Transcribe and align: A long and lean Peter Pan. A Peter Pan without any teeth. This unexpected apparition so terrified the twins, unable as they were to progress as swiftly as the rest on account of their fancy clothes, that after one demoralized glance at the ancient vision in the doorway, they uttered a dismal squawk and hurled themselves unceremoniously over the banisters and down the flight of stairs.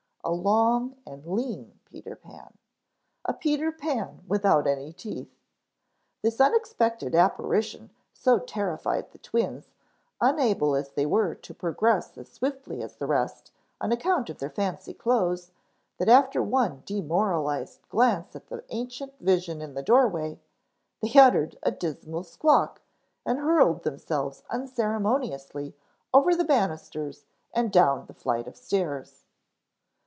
A 0.23 0.31
long 0.31 0.97
and 1.03 1.25
lean 1.25 1.79
Peter 1.83 2.15
Pan. 2.15 2.55
A 3.25 3.33
Peter 3.33 3.71
Pan 3.71 4.21
without 4.27 4.67
any 4.67 4.93
teeth. 4.93 5.35
This 6.21 6.39
unexpected 6.39 7.15
apparition 7.15 7.89
so 8.13 8.37
terrified 8.37 9.11
the 9.11 9.17
twins, 9.17 9.71
unable 10.21 10.75
as 10.75 10.91
they 10.91 11.07
were 11.07 11.33
to 11.33 11.53
progress 11.55 12.15
as 12.19 12.31
swiftly 12.31 12.83
as 12.83 12.95
the 12.97 13.07
rest 13.07 13.51
on 13.81 13.91
account 13.91 14.29
of 14.29 14.37
their 14.37 14.51
fancy 14.51 14.93
clothes, 14.93 15.51
that 15.97 16.07
after 16.07 16.41
one 16.43 16.83
demoralized 16.85 17.89
glance 17.89 18.35
at 18.35 18.45
the 18.47 18.63
ancient 18.69 19.17
vision 19.17 19.59
in 19.59 19.73
the 19.73 19.83
doorway, 19.83 20.39
they 21.01 21.11
uttered 21.19 21.57
a 21.63 21.71
dismal 21.71 22.23
squawk 22.23 22.79
and 23.25 23.39
hurled 23.39 23.81
themselves 23.81 24.43
unceremoniously 24.51 25.75
over 26.13 26.35
the 26.35 26.45
banisters 26.45 27.25
and 27.55 27.71
down 27.71 28.05
the 28.05 28.13
flight 28.13 28.47
of 28.47 28.55
stairs. 28.55 29.23